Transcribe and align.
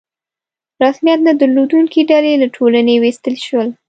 رسمیت 0.83 1.19
نه 1.27 1.33
درلودونکي 1.39 2.01
ډلې 2.09 2.31
له 2.41 2.47
ټولنې 2.55 2.93
ویستل 3.03 3.35
شول. 3.45 3.69